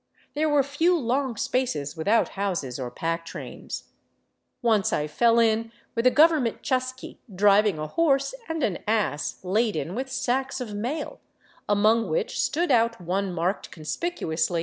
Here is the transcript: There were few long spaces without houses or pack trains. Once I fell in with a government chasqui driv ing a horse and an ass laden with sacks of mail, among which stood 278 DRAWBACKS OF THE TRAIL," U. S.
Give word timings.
There 0.33 0.49
were 0.49 0.63
few 0.63 0.97
long 0.97 1.37
spaces 1.37 1.95
without 1.95 2.29
houses 2.29 2.79
or 2.79 2.89
pack 2.89 3.23
trains. 3.23 3.89
Once 4.63 4.91
I 4.91 5.05
fell 5.05 5.37
in 5.37 5.71
with 5.93 6.07
a 6.07 6.09
government 6.09 6.63
chasqui 6.63 7.19
driv 7.31 7.67
ing 7.67 7.77
a 7.77 7.85
horse 7.85 8.33
and 8.49 8.63
an 8.63 8.79
ass 8.87 9.37
laden 9.43 9.93
with 9.93 10.11
sacks 10.11 10.59
of 10.59 10.73
mail, 10.73 11.19
among 11.69 12.09
which 12.09 12.39
stood 12.41 12.69
278 12.69 12.73
DRAWBACKS 12.73 12.99
OF 12.99 13.69
THE 14.01 14.09
TRAIL," 14.11 14.29
U. 14.29 14.33
S. 14.33 14.51